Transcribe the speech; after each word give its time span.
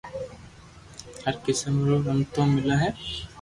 هر 1.23 1.35
قسم 1.45 1.73
رو 1.87 1.95
رمتون 2.07 2.47
ملو 2.55 2.75
هي 2.81 2.91